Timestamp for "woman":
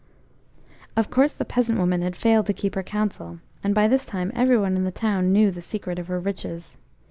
1.77-2.01